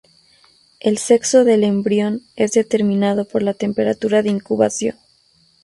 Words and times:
El 0.79 0.97
sexo 0.97 1.43
del 1.45 1.63
embrión 1.63 2.23
es 2.35 2.53
determinado 2.53 3.27
por 3.27 3.43
la 3.43 3.53
temperatura 3.53 4.23
de 4.23 4.31
incubación. 4.31 4.95